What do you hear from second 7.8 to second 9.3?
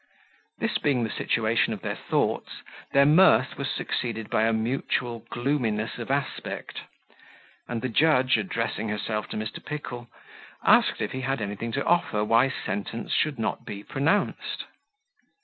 the judge, addressing herself